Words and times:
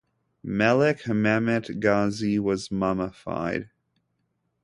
Melik 0.43 1.03
Mehmet 1.05 1.79
Gazi 1.79 2.39
was 2.39 2.71
mummified. 2.71 3.69